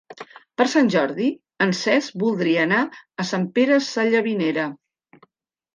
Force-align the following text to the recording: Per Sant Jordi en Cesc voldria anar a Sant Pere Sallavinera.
Per 0.61 0.65
Sant 0.71 0.87
Jordi 0.95 1.27
en 1.65 1.73
Cesc 1.81 2.17
voldria 2.25 2.65
anar 2.69 2.81
a 2.89 3.27
Sant 3.35 3.47
Pere 3.61 3.79
Sallavinera. 3.93 4.67